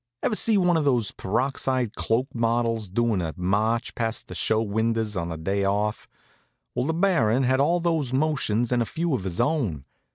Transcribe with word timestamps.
Ever 0.23 0.33
see 0.33 0.57
one 0.57 0.77
of 0.77 0.85
these 0.85 1.11
peroxide 1.11 1.93
cloak 1.93 2.25
models 2.33 2.89
doin' 2.89 3.21
a 3.21 3.35
march 3.37 3.93
past 3.93 4.25
the 4.29 4.33
show 4.33 4.59
windows 4.59 5.15
on 5.15 5.29
her 5.29 5.37
day 5.37 5.63
off? 5.63 6.07
Well, 6.73 6.87
the 6.87 6.93
Baron 6.95 7.43
had 7.43 7.59
all 7.59 7.79
those 7.79 8.11
motions 8.11 8.71
and 8.71 8.81
a 8.81 8.85
few 8.87 9.13
of 9.13 9.25
his 9.25 9.39
own. 9.39 9.85